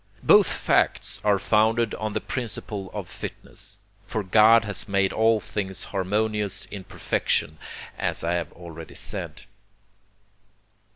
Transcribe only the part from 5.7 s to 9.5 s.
harmonious in perfection as I have already said."